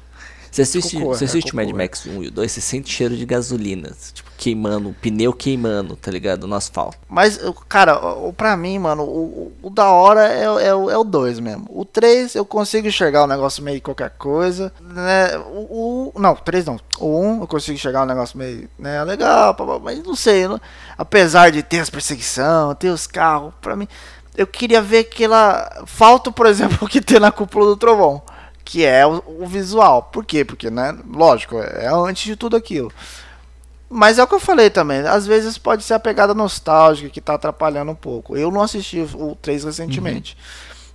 [0.56, 1.72] Você assiste, Cocô, você é, assiste Mad é.
[1.72, 3.90] Max 1 e o 2, você sente cheiro de gasolina.
[4.14, 6.46] Tipo, queimando, o pneu queimando, tá ligado?
[6.46, 6.96] No asfalto.
[7.08, 7.38] Mas,
[7.68, 10.90] cara, o, o- pra mim, mano, o, o- o da hora é, o- é, o-
[10.90, 11.66] é o 2 mesmo.
[11.68, 14.72] O 3 eu consigo enxergar um negócio meio qualquer coisa.
[14.80, 15.36] Né?
[15.38, 16.78] O, o- não, o 3 não.
[16.98, 20.48] O 1 eu consigo enxergar um negócio meio né, legal, mas não sei.
[20.48, 20.60] não-
[20.96, 23.86] apesar de ter as perseguição, ter os carros, pra mim.
[24.36, 25.84] Eu queria ver aquela.
[25.86, 28.22] Falta, por exemplo, o que tem na cúpula do trovão.
[28.66, 30.02] Que é o, o visual.
[30.02, 30.44] Por quê?
[30.44, 30.94] Porque, né?
[31.09, 32.92] Lógico, é antes de tudo aquilo.
[33.88, 34.98] Mas é o que eu falei também.
[35.00, 38.37] Às vezes pode ser a pegada nostálgica que tá atrapalhando um pouco.
[38.37, 40.37] Eu não assisti o 3 recentemente.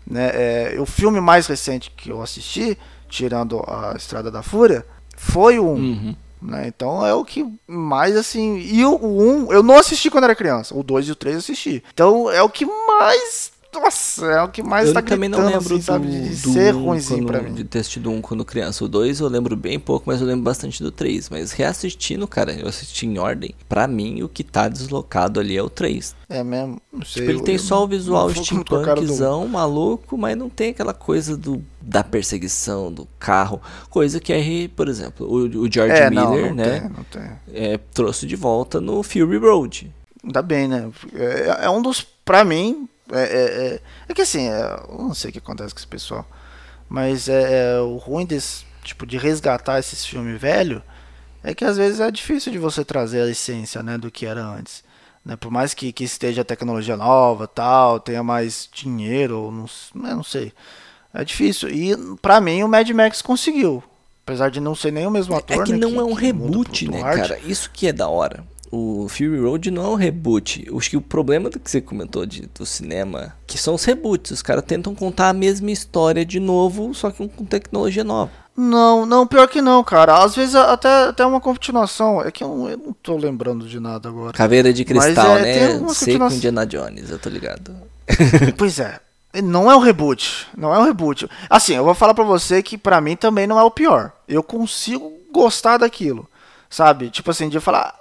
[0.05, 0.31] Né?
[0.33, 5.65] É, o filme mais recente que eu assisti, tirando a Estrada da Fúria, foi o
[5.65, 5.67] 1.
[5.67, 6.15] Uhum.
[6.41, 6.67] Né?
[6.67, 8.57] Então é o que mais assim.
[8.57, 10.75] E o, o 1 eu não assisti quando era criança.
[10.75, 11.83] O 2 e o 3 eu assisti.
[11.93, 13.50] Então é o que mais.
[13.73, 16.07] Nossa, é o que mais eu tá também não lembro assim, sabe?
[16.07, 17.53] do, De do ser um ruimzinho pra mim.
[17.53, 18.83] De ter assistido um quando criança.
[18.83, 21.29] O 2 eu lembro bem pouco, mas eu lembro bastante do 3.
[21.29, 23.55] Mas reassistindo, cara, eu assisti em ordem.
[23.69, 26.13] Pra mim, o que tá deslocado ali é o 3.
[26.29, 26.81] É mesmo.
[26.91, 30.37] Não sei, Tipo, ele tem só o não- visual não cara do- steampunkzão, maluco, mas
[30.37, 33.61] não tem aquela coisa do, da perseguição, do carro.
[33.89, 37.03] Coisa que aí, por exemplo, o, o George É, não, Miller, não né, tem, não
[37.05, 37.31] tem.
[37.53, 39.89] é, trouxe de volta no Fury Road.
[40.23, 40.89] Ainda bem, né?
[41.15, 42.05] É, é um dos.
[42.23, 42.87] Pra mim.
[43.11, 45.87] É, é, é, é que assim, é, eu não sei o que acontece com esse
[45.87, 46.25] pessoal.
[46.89, 48.69] Mas é, é o ruim desse.
[48.83, 50.81] Tipo, de resgatar esses filmes velho
[51.43, 54.43] é que às vezes é difícil de você trazer a essência, né, do que era
[54.43, 54.83] antes.
[55.25, 55.35] Né?
[55.35, 60.23] Por mais que, que esteja tecnologia nova, tal, tenha mais dinheiro, ou não, né, não
[60.23, 60.53] sei.
[61.13, 61.69] É difícil.
[61.69, 63.83] E pra mim o Mad Max conseguiu.
[64.23, 65.61] Apesar de não ser nem o mesmo ator.
[65.61, 67.39] é que né, não é um reboot, né, cara?
[67.39, 68.43] Isso que é da hora.
[68.71, 70.65] O Fury Road não é um reboot.
[70.77, 74.31] Acho que o problema do que você comentou de, do cinema, que são os reboots.
[74.31, 78.31] Os caras tentam contar a mesma história de novo, só que com tecnologia nova.
[78.55, 80.23] Não, não, pior que não, cara.
[80.23, 82.21] Às vezes até, até uma continuação.
[82.21, 84.33] É que eu, não- eu não tô lembrando de nada agora.
[84.33, 85.87] Caveira de cristal, é, né?
[85.93, 86.27] Sei com.
[86.27, 87.75] Indiana Jones, eu tô ligado.
[88.57, 88.99] pois é.
[89.43, 90.47] Não é um reboot.
[90.57, 91.27] Não é um reboot.
[91.49, 94.11] Assim, eu vou falar pra você que pra mim também não é o pior.
[94.27, 96.27] Eu consigo gostar daquilo.
[96.69, 97.09] Sabe?
[97.09, 97.95] Tipo assim, de falar.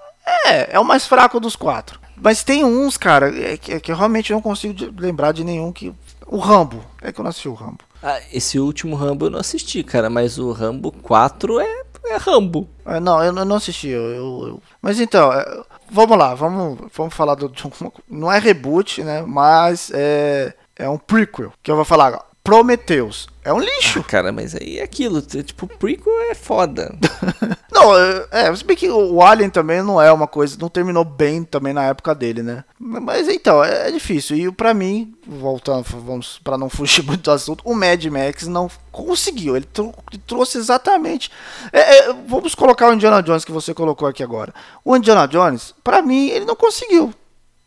[0.46, 1.98] É, é o mais fraco dos quatro.
[2.16, 5.92] Mas tem uns, cara, é que, que eu realmente não consigo lembrar de nenhum que.
[6.26, 6.84] O Rambo.
[7.02, 7.78] É que eu não assisti o Rambo.
[8.02, 12.68] Ah, esse último Rambo eu não assisti, cara, mas o Rambo 4 é, é Rambo.
[12.86, 13.88] É, não, eu, não- eu não assisti.
[13.88, 15.44] Eu, eu- eu- Mas então, é,
[15.90, 17.50] vamos lá, vamos, vamos falar do.
[18.08, 19.22] Não é reboot, né?
[19.26, 21.52] Mas é, é um prequel.
[21.62, 22.24] Que eu vou falar agora.
[22.42, 23.28] Prometheus.
[23.44, 24.00] É um lixo.
[24.00, 26.94] Ah, cara, mas aí é aquilo, tipo, prequel é foda.
[27.72, 31.02] Não, é, é, se bem que o Alien também não é uma coisa, não terminou
[31.04, 32.64] bem também na época dele, né?
[32.78, 34.36] Mas então, é, é difícil.
[34.36, 38.68] E pra mim, voltando, vamos para não fugir muito do assunto, o Mad Max não
[38.92, 39.56] conseguiu.
[39.56, 39.94] Ele, trou-
[40.26, 41.30] trouxe exatamente.
[41.72, 44.52] é, é, vamos colocar o Indiana Jones que você colocou aqui agora.
[44.84, 47.14] O Indiana Jones, pra mim, ele não conseguiu.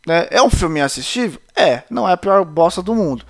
[0.06, 0.28] Né?
[0.30, 1.40] É um filme assistível?
[1.56, 3.24] É, não é a pior bosta do mundo.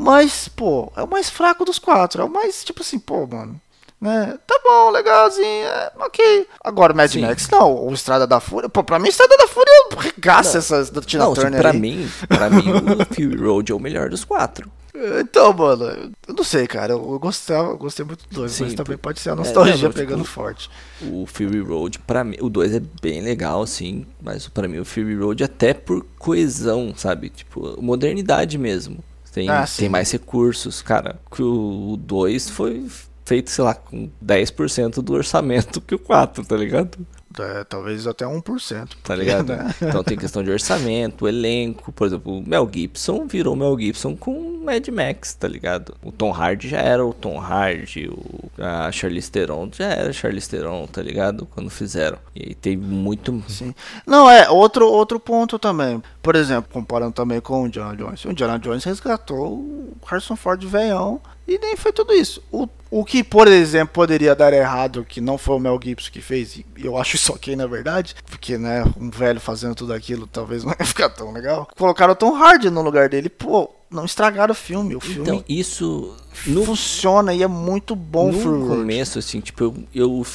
[0.00, 2.22] Mas, pô, é o mais fraco dos quatro.
[2.22, 3.60] É o mais, tipo assim, pô, mano.
[4.00, 4.38] Né?
[4.46, 6.46] Tá bom, legalzinho, é, ok.
[6.64, 7.20] Agora, Mad Sim.
[7.20, 7.86] Max, não.
[7.86, 8.66] O Estrada da Fúria.
[8.66, 11.60] Pô, pra mim, Estrada da Fúria regaça essas da Tina não, tipo, Turner.
[11.60, 11.78] pra aí.
[11.78, 14.70] mim, pra mim o Fury Road é o melhor dos quatro.
[15.20, 16.92] Então, mano, eu não sei, cara.
[16.92, 19.72] Eu gostava, eu gostei muito do dois, Sim, mas também pode ser a É, nostalgia
[19.74, 20.68] não, tipo, pegando forte.
[21.00, 24.84] O Fury Road, pra mim, o 2 é bem legal, assim, mas pra mim o
[24.84, 27.30] Fury Road até por coesão, sabe?
[27.30, 28.98] Tipo, modernidade mesmo.
[29.32, 31.20] Tem, Ah, tem mais recursos, cara.
[31.30, 32.86] Que o 2 foi
[33.24, 36.98] feito, sei lá, com 10% do orçamento que o 4, tá ligado?
[37.38, 38.42] É, talvez até 1%.
[38.42, 39.48] Tá porque, ligado?
[39.48, 39.74] né?
[39.80, 41.92] Então tem questão de orçamento, elenco.
[41.92, 45.94] Por exemplo, o Mel Gibson virou Mel Gibson com Mad Max, tá ligado?
[46.02, 50.50] O Tom Hardy já era o Tom Hardy, o, a Charlize Theron já era Charlize
[50.50, 51.46] Theron, tá ligado?
[51.46, 52.18] Quando fizeram.
[52.34, 53.42] E aí teve muito...
[53.48, 53.74] Sim.
[54.06, 56.02] Não, é, outro, outro ponto também.
[56.20, 58.24] Por exemplo, comparando também com o Indiana Jones.
[58.24, 62.42] O Indiana Jones resgatou o Harrison Ford velhão e nem foi tudo isso.
[62.52, 66.20] O, o que, por exemplo, poderia dar errado, que não foi o Mel Gibson que
[66.20, 70.26] fez, e eu acho isso ok na verdade, porque, né, um velho fazendo tudo aquilo
[70.26, 71.68] talvez não ia ficar tão legal.
[71.76, 74.96] Colocaram o Tom Hardy no lugar dele, pô, não estragaram o filme.
[74.96, 76.16] O filme Então, isso...
[76.46, 79.74] No, funciona e é muito bom no começo, assim, tipo, eu...
[79.94, 80.26] eu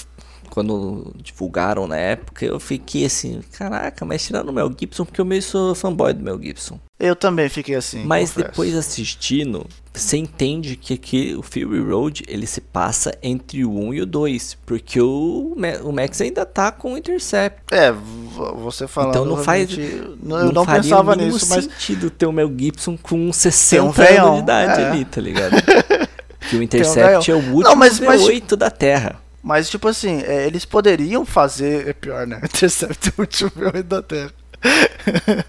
[0.55, 5.25] quando divulgaram na época, eu fiquei assim, caraca, mas tirando o Mel Gibson, porque eu
[5.25, 6.79] meio sou fanboy do Mel Gibson.
[6.97, 8.05] Eu também fiquei assim.
[8.05, 8.47] Mas confesso.
[8.51, 13.93] depois assistindo, você entende que aqui o Fury Road ele se passa entre o 1
[13.95, 17.61] e o 2, porque o, o Max ainda tá com o Intercept.
[17.73, 19.09] É, você falando.
[19.09, 19.75] Então não faz-
[20.23, 21.65] não- eu não faria pensava nisso, mas.
[21.65, 24.89] sentido ter o Mel Gibson com 60 um anos de idade é.
[24.89, 25.51] ali, tá ligado?
[26.49, 26.63] que o.
[26.63, 29.24] Intercept é o último Não, mas- mas- V8 da Terra.
[29.45, 31.87] Mas, tipo assim, é, eles poderiam fazer.
[31.87, 32.41] É pior, né?
[32.43, 34.33] Intercept é o último filme da Terra.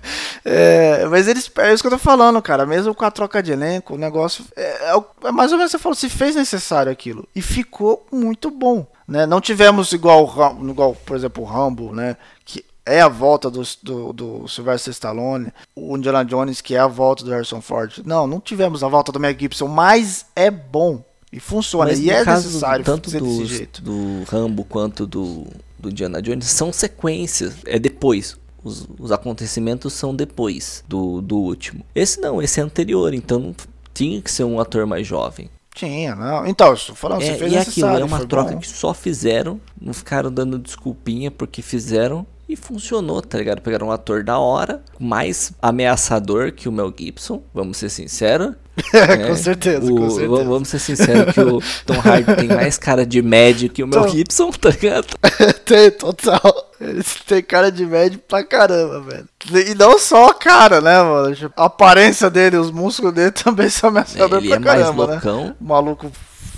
[0.49, 1.51] É, mas eles.
[1.59, 2.65] É isso que eu tô falando, cara.
[2.65, 4.45] Mesmo com a troca de elenco, o negócio.
[4.55, 7.27] É, é é mais ou menos você falou, se fez necessário aquilo.
[7.35, 8.87] E ficou muito bom.
[9.09, 9.27] Né?
[9.27, 10.23] Não tivemos igual,
[10.63, 12.17] igual, por exemplo, o Rambo, né?
[12.45, 16.87] Que é a volta do, do, do Sylvester Stallone, o Indiana Jones, que é a
[16.87, 18.03] volta do Harrison Ford.
[18.05, 21.03] Não, não tivemos a volta do Mel Gibson, mas é bom.
[21.33, 21.91] E funciona.
[21.91, 23.83] Mas e é caso, necessário tanto fazer desse jeito.
[23.83, 25.47] do Rambo quanto do,
[25.79, 28.37] do Indiana Jones são sequências, é depois.
[28.65, 31.85] Os, os acontecimentos são depois do, do último.
[31.95, 33.55] Esse não, esse é anterior, então não
[33.95, 35.49] tinha que ser um ator mais jovem.
[35.75, 36.47] Tinha, não.
[36.47, 38.59] Então, estou falando, você É, fez e aquilo é uma troca bom.
[38.59, 43.61] que só fizeram, não ficaram dando desculpinha porque fizeram e funcionou, tá ligado?
[43.61, 48.55] Pegaram um ator da hora, mais ameaçador que o Mel Gibson, vamos ser sinceros.
[48.93, 49.29] Né?
[49.29, 50.45] com certeza, O- com certeza.
[50.45, 54.03] Vamos ser sinceros que o Tom Hardy tem mais cara de médio que o Mel
[54.03, 55.07] Tom- Gibson, tá ligado?
[55.65, 56.43] tem, total.
[56.81, 59.29] Ele tem cara de médio pra caramba, velho.
[59.69, 61.35] E não só a cara, né, mano?
[61.35, 65.13] Tipo, A aparência dele, os músculos dele também são ameaçadores pra é mais caramba, né?
[65.15, 65.57] loucão.
[65.61, 66.11] Maluco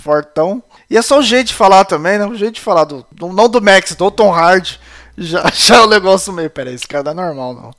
[0.03, 0.61] fortão.
[0.89, 2.25] E é só o jeito de falar também, né?
[2.25, 3.05] O jeito de falar do.
[3.11, 4.79] do- não do Max, do Tom Hardy.
[5.17, 6.49] Já, já é um negócio meio.
[6.49, 7.71] Pera aí, esse cara não é normal, não.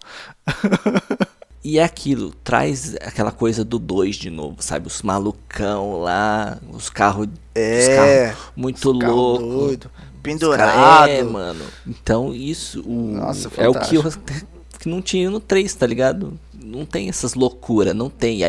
[1.62, 4.86] E é aquilo, traz aquela coisa do 2 de novo, sabe?
[4.86, 9.46] Os malucão lá, os carros É, muito Carro louco.
[9.46, 9.90] doido.
[9.94, 10.70] Os Pendurado.
[10.72, 11.64] cara- É, mano.
[11.86, 14.02] Então isso o- Nossa, é o que, eu,
[14.78, 16.38] que não tinha no 3, tá ligado?
[16.54, 18.40] Não tem essas loucuras, não tem.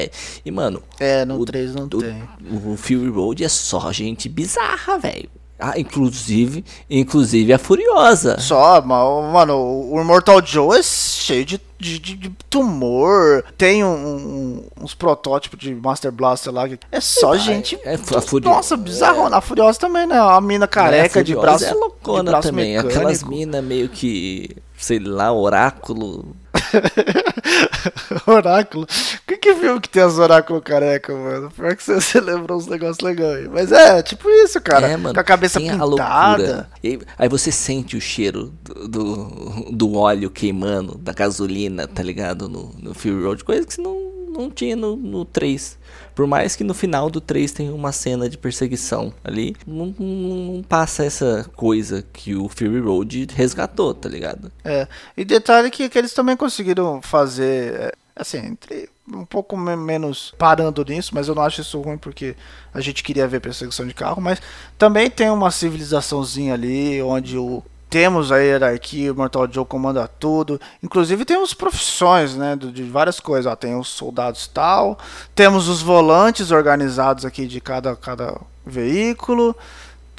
[0.45, 2.23] E, mano, É, no o- 3 não o, tem.
[2.71, 5.29] o Fury Road é só gente bizarra, velho.
[5.63, 8.39] Ah, inclusive, inclusive a Furiosa.
[8.39, 9.55] Só, ma- mano,
[9.91, 13.43] o Immortal Joe é cheio de, de, de- tumor.
[13.57, 16.67] Tem um- um- uns protótipos de Master Blaster lá.
[16.91, 17.77] É só gente.
[17.83, 19.33] é, a Furi- Nossa, bizarro.
[19.33, 20.17] A Furiosa também, né?
[20.19, 21.75] A mina careca a de Furiosa braço.
[21.75, 22.71] é loucona de braço também.
[22.75, 22.97] mecânico.
[22.99, 26.35] Aquelas minas meio que, sei lá, oráculo.
[28.25, 28.87] Oráculo.
[29.27, 31.51] Que que filme que tem as oráculo careca, mano?
[31.51, 33.47] Pior que você, você lembrou uns negócios legais.
[33.47, 34.87] Mas é, tipo isso, cara.
[34.87, 35.13] é, mano.
[35.13, 36.69] Com a cabeça a pintada.
[36.83, 42.03] E aí, aí você sente o cheiro do, do, do óleo queimando, da gasolina, tá
[42.03, 42.47] ligado?
[42.47, 43.43] No, no Fury Road.
[43.43, 43.97] Coisa que não,
[44.29, 45.77] não tinha no, no 3.
[46.15, 50.61] Por mais que no final do 3 tenha uma cena de perseguição ali, não, não-
[50.67, 54.51] passa essa coisa que o Fury Road resgatou, tá ligado?
[54.63, 54.87] É.
[55.15, 60.33] E detalhe que, que eles também conseguiram fazer, é, assim, entre um pouco me- menos
[60.37, 62.35] parando nisso, mas eu não acho isso ruim porque
[62.73, 64.41] a gente queria ver perseguição de carro, mas
[64.77, 70.59] também tem uma civilizaçãozinha ali onde o temos a hierarquia, o Mortal Joe comanda tudo.
[70.81, 73.51] Inclusive temos profissões, né, de várias coisas.
[73.51, 74.97] Ó, tem os soldados tal,
[75.35, 79.53] temos os volantes organizados aqui de cada, cada veículo.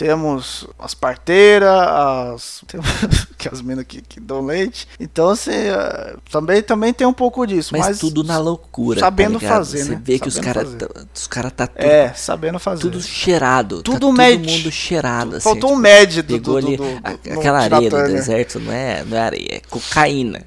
[0.02, 2.60] Temos as parteiras, as.
[2.66, 2.86] Temos
[3.38, 4.88] que as minas que, que dão leite.
[4.98, 7.70] Então, assim, é, também, também tem um pouco disso.
[7.72, 8.98] Mas, Mas, tudo na loucura.
[8.98, 10.00] sabendo tá fazer, Você né?
[10.02, 10.86] vê que os Sabendo caras fazer.
[10.88, 12.82] tá, os cara tá tudo, É, sabendo fazer.
[12.82, 13.76] tudo cheirado.
[13.76, 14.38] tá Tudo todo med.
[14.38, 15.36] mundo cheirado.
[15.36, 18.02] assim, Faltou tipo, um med do, Pegou do, ali do, do, a- aquela areia do
[18.08, 20.42] deserto, não é, não é areia, é cocaína.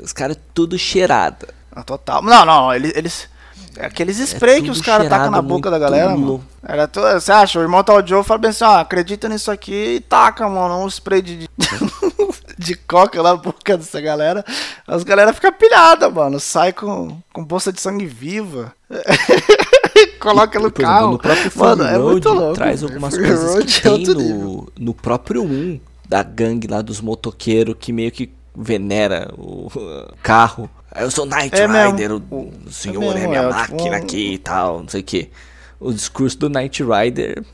[0.00, 1.48] Os caras tudo cheirado.
[1.74, 2.22] Ah, total.
[2.22, 2.92] Não, não, eles.
[2.94, 3.31] eles
[3.78, 6.20] aqueles spray que tudo os caras tacam na boca da galera, louco.
[6.22, 6.46] mano.
[6.62, 7.58] Era tu, você acha?
[7.58, 11.22] O Immortal Joe fala bem assim: ó, acredita nisso aqui e taca, mano, um spray
[11.22, 11.48] de, de,
[12.58, 14.44] de coca na boca dessa galera.
[14.86, 16.38] As galera ficam pilhadas, mano.
[16.38, 18.72] Sai com, com bolsa de sangue viva.
[20.20, 21.12] Coloca no exemplo, carro.
[21.12, 22.54] no próprio mano, é muito louco.
[22.54, 26.80] traz algumas Fury coisas Road que é tem no, no próprio 1 da gangue lá
[26.82, 29.68] dos motoqueiros que meio que venera o
[30.22, 30.70] carro.
[30.96, 31.90] Eu sou Knight É mesmo.
[31.92, 34.38] Rider, o, O- o senhor é é, mesmo, minha é, tipo, máquina um- aqui e
[34.38, 35.30] tal, não sei o que.
[35.80, 37.44] O discurso do Knight Rider,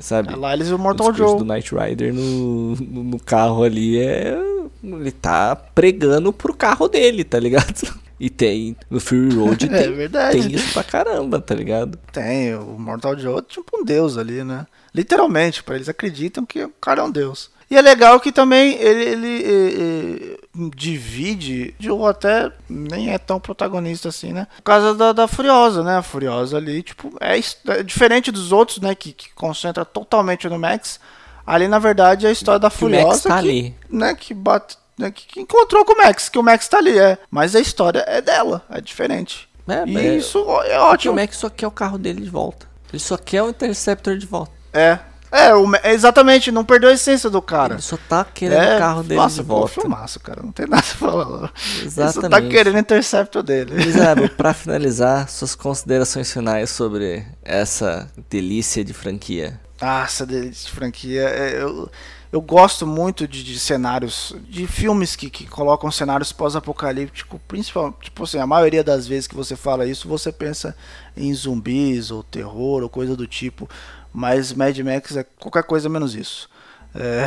[0.00, 0.34] sabe?
[0.34, 1.44] Lá eles o o Mortal discurso Joe.
[1.46, 4.36] do Knight Rider no, no, no carro ali é.
[4.82, 7.92] Ele tá pregando pro carro dele, tá ligado?
[8.18, 8.74] E tem.
[8.88, 10.40] No Fury Road É tem, verdade.
[10.40, 11.98] tem isso pra caramba, tá ligado?
[12.10, 14.66] Tem, o Mortal Joe é tipo um deus ali, né?
[14.94, 17.50] Literalmente, pra eles acreditam que o cara é um deus.
[17.70, 23.40] E é legal que também ele, ele, eh, eh, divide, ou até nem é tão
[23.40, 24.46] protagonista assim, né?
[24.58, 25.96] Por causa da, da Furiosa, né?
[25.96, 28.94] A Furiosa ali, tipo, é, é diferente dos outros, né?
[28.94, 31.00] Que, que concentra totalmente no Max.
[31.44, 33.74] Ali, na verdade, é a história da Que o Max Furiosa tá que, ali.
[33.90, 37.18] né, que bate, né, que, encontrou com o Max, que o Max tá ali, é.
[37.30, 39.48] Mas a história é dela, é diferente.
[39.68, 41.14] É, e é- isso é Porque o ótimo.
[41.14, 42.66] Max só quer o carro dele de volta.
[42.92, 44.52] Ele só quer o Interceptor de volta.
[44.72, 44.98] É.
[45.30, 47.74] É, o, Ma- exatamente, não perdeu a essência do cara.
[47.74, 49.80] Ele só tá querendo é, o carro dele nossa, de volta.
[49.80, 51.52] filmaço, cara, não tem nada pra falar.
[51.80, 52.48] Ele só tá Exatamente.
[52.48, 53.74] querendo o Interceptor dele.
[53.74, 59.60] Miserável, pra finalizar, suas considerações finais sobre essa delícia de franquia.
[59.80, 61.22] Nossa, delícia de franquia.
[61.22, 61.90] É, Eu,
[62.32, 68.24] eu gosto muito de, de cenários, de filmes que, que colocam cenários pós-apocalípticos, principalmente, tipo
[68.24, 70.74] assim, a maioria das vezes que você fala isso, você pensa
[71.16, 73.68] em zumbis ou terror ou coisa do tipo,
[74.16, 76.48] mas Mad Max é qualquer coisa menos isso.
[76.94, 77.26] É,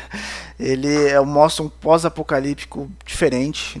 [0.58, 3.78] ele é- mostra um pós-apocalíptico diferente,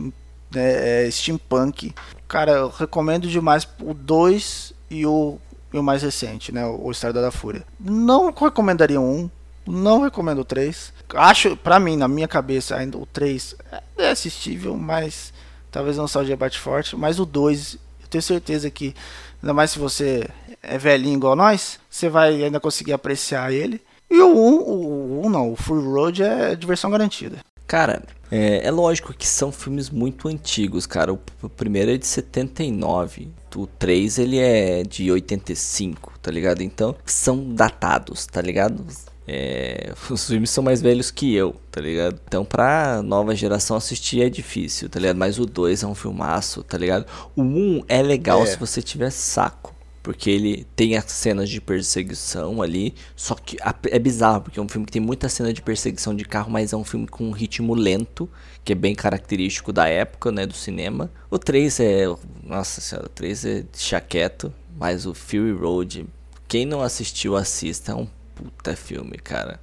[0.54, 1.94] né, é steampunk.
[2.28, 5.38] Cara, eu recomendo demais o 2 e o,
[5.72, 7.64] e o mais recente, né, o Estrada da Fúria.
[7.80, 9.30] Não recomendaria um,
[9.66, 10.92] não recomendo o 3.
[11.14, 13.56] Acho, pra mim, na minha cabeça, ainda o 3
[13.96, 15.32] é assistível, mas
[15.70, 16.94] talvez não nostalgia bate forte.
[16.96, 17.80] Mas o 2, eu
[18.12, 18.94] tenho certeza que,
[19.42, 20.28] ainda mais se você
[20.62, 23.80] é velhinho igual nós, você vai ainda conseguir apreciar ele.
[24.10, 27.38] E o 1, o 1 não, o Full Road é diversão garantida.
[27.66, 31.14] Cara, é, é lógico que são filmes muito antigos, cara.
[31.14, 36.62] O, o primeiro é de 79, o 3 ele é de 85, tá ligado?
[36.62, 38.84] Então, são datados, tá ligado?
[39.26, 42.20] É, os filmes são mais velhos que eu, tá ligado?
[42.26, 45.16] Então, pra nova geração assistir é difícil, tá ligado?
[45.16, 47.06] Mas o 2 é um filmaço, tá ligado?
[47.36, 48.46] O 1 é legal É.
[48.46, 49.72] se você tiver saco.
[50.02, 52.92] Porque ele tem as cenas de perseguição ali.
[53.14, 53.56] Só que
[53.88, 56.72] é bizarro, porque é um filme que tem muita cena de perseguição de carro, mas
[56.72, 58.28] é um filme com um ritmo lento,
[58.64, 60.44] que é bem característico da época, né?
[60.44, 61.08] Do cinema.
[61.30, 62.06] O 3 é.
[62.42, 64.52] Nossa senhora, o 3 é chaqueto.
[64.76, 66.04] Mas o Fury Road,
[66.48, 67.92] quem não assistiu, assista.
[67.92, 69.60] É um puta filme, cara.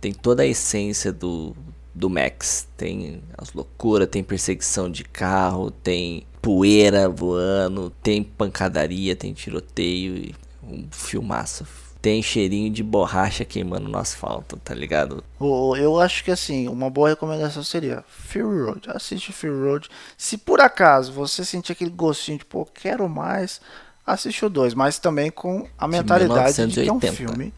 [0.00, 1.56] Tem toda a essência do,
[1.94, 2.68] do Max.
[2.76, 10.16] Tem as loucuras, tem perseguição de carro, tem poeira voando, tem pancadaria, tem tiroteio.
[10.16, 11.66] e Um filmaço.
[12.02, 15.24] Tem cheirinho de borracha queimando no asfalto, tá ligado?
[15.40, 18.90] Eu acho que assim, uma boa recomendação seria Fury Road.
[18.90, 19.88] Assiste Fury Road.
[20.18, 23.58] Se por acaso você sentir aquele gostinho de, pô, quero mais,
[24.06, 24.74] assiste o 2.
[24.74, 27.12] Mas também com a mentalidade de que é um 1980.
[27.16, 27.54] filme.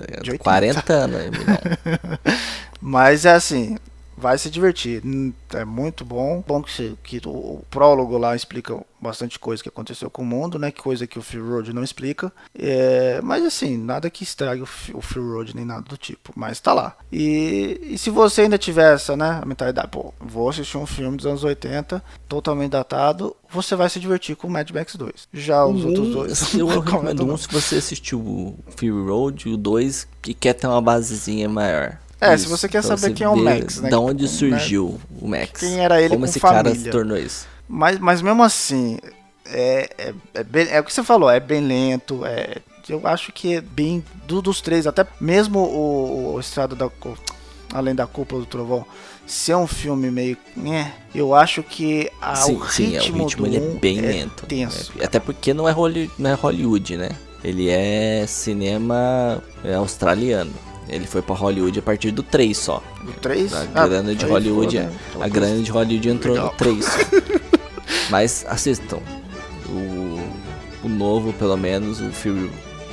[0.00, 0.22] Ligado?
[0.22, 0.44] De 80.
[0.44, 1.20] 40 anos.
[2.80, 3.76] Mas é assim,
[4.16, 5.02] vai se divertir.
[5.04, 6.42] Hum, É muito bom.
[6.46, 10.26] Bom que, se- que o, o prólogo lá explica bastante coisa que aconteceu com o
[10.26, 10.70] mundo, né?
[10.70, 12.32] Que coisa que o Fury Road não explica.
[12.58, 16.32] É, mas assim, nada que estrague o, o Fury Road nem nada do tipo.
[16.34, 16.96] Mas tá lá.
[17.12, 19.38] E, e se você ainda tiver essa, né?
[19.42, 24.00] A mentalidade, pô, vou assistir um filme dos anos 80, totalmente datado, você vai se
[24.00, 25.28] divertir com o Mad Max 2.
[25.32, 26.54] Já os Um, outros dois.
[26.56, 30.80] Eu recomendo um se você assistiu o Fury Road, o 2, que quer ter uma
[30.80, 31.98] basezinha maior.
[32.20, 34.28] É, se você quer pra saber você quem é o Max, né, Da onde né,
[34.30, 35.60] surgiu o Max.
[35.60, 36.84] quem era ele Como com esse cara família.
[36.84, 37.46] se tornou isso.
[37.68, 38.98] Mas, mas mesmo assim,
[39.44, 42.24] é, é, é, bem- é o que você falou, é bem lento.
[42.24, 42.56] É,
[42.88, 44.02] eu acho que é bem.
[44.26, 46.88] Do, dos três, até mesmo o, o Estrada da.
[47.74, 48.86] Além da Cúpula do Trovão,
[49.26, 50.36] ser um filme meio.
[50.56, 53.60] Né, eu acho que a, sim, o sim, é, ritmo, o ritmo do ele é
[53.78, 54.46] bem lento.
[54.46, 54.92] tenso.
[54.98, 57.10] É, até porque não é, Holly- não é Hollywood, né?
[57.44, 60.52] Ele é cinema é australiano.
[60.88, 62.82] Ele foi pra Hollywood a partir do 3 só.
[63.06, 63.52] O 3?
[63.52, 66.50] A grana de Hollywood, é- a grana de Hollywood entrou Legal.
[66.52, 66.86] no 3.
[68.10, 68.98] Mas assistam.
[69.68, 70.20] O,
[70.84, 72.50] o novo, pelo menos, o Fury,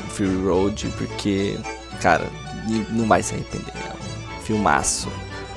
[0.08, 1.58] o Fury Road, porque,
[2.02, 2.26] cara,
[2.90, 3.74] não vai se arrepender.
[3.76, 3.94] É
[4.40, 5.08] um filmaço.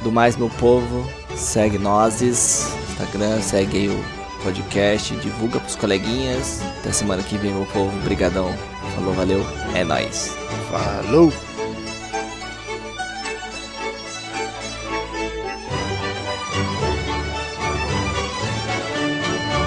[0.02, 6.60] Do mais, meu povo, segue nozes, Instagram, segue aí o podcast, divulga pros coleguinhas.
[6.80, 7.96] Até semana que vem, meu povo.
[8.02, 8.54] Brigadão.
[8.94, 9.44] Falou, valeu.
[9.74, 10.32] É nóis.
[10.70, 11.32] Falou!